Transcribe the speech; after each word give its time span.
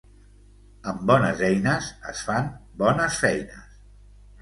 Amb 0.91 1.03
bones 1.11 1.45
eines 1.51 1.91
es 2.15 2.25
fan 2.31 2.51
bones 2.83 3.23
feines. 3.27 3.73